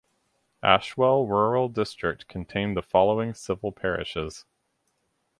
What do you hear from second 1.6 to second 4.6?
District contained the following civil parishes.